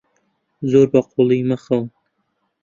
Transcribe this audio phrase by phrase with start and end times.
[0.69, 1.85] زۆر بەقووڵی مەخەون.